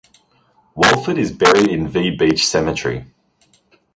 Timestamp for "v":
1.87-2.17